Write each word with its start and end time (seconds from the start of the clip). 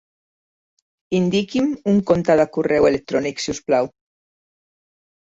Indiqui'm 1.17 1.67
un 1.91 1.99
compte 2.11 2.37
de 2.41 2.45
correu 2.55 2.87
electrònic 2.91 3.43
si 3.43 3.53
us 3.55 3.61
plau. 3.67 3.91